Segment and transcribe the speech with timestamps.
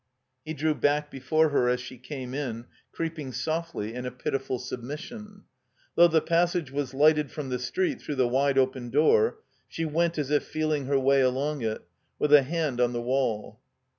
[0.43, 5.43] He drew back before her as she came in, creeping softly in a pitiful submisaon.
[5.93, 9.37] Though the passage was lighted from the street through the wide open door,
[9.67, 11.87] she went as if feeling her way along it,
[12.17, 13.59] with a hand on the wall.